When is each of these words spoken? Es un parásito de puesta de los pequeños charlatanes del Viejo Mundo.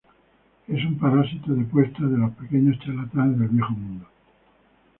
Es 0.67 0.83
un 0.83 0.97
parásito 0.97 1.53
de 1.53 1.63
puesta 1.63 2.03
de 2.03 2.17
los 2.17 2.31
pequeños 2.31 2.79
charlatanes 2.79 3.37
del 3.37 3.49
Viejo 3.49 3.71
Mundo. 3.73 4.07